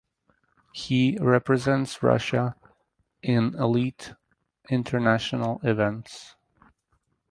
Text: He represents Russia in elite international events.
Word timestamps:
He 0.71 1.15
represents 1.21 2.01
Russia 2.01 2.55
in 3.21 3.53
elite 3.53 4.15
international 4.67 5.59
events. 5.63 6.35